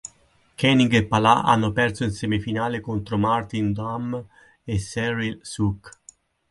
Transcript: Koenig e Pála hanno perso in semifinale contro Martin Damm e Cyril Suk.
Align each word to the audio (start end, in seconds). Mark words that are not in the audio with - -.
Koenig 0.61 0.95
e 0.99 1.03
Pála 1.11 1.35
hanno 1.43 1.71
perso 1.73 2.03
in 2.03 2.09
semifinale 2.09 2.79
contro 2.81 3.19
Martin 3.19 3.71
Damm 3.71 4.19
e 4.63 4.77
Cyril 4.79 5.37
Suk. 5.43 5.91